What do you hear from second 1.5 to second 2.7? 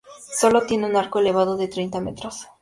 de treinta metros.